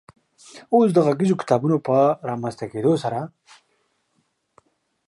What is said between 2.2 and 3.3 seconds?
رامنځ ته کېدو سره